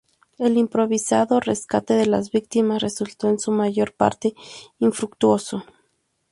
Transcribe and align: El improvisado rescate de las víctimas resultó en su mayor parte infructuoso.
El 0.39 0.57
improvisado 0.57 1.39
rescate 1.39 1.93
de 1.93 2.07
las 2.07 2.31
víctimas 2.31 2.81
resultó 2.81 3.29
en 3.29 3.37
su 3.37 3.51
mayor 3.51 3.93
parte 3.93 4.33
infructuoso. 4.79 5.63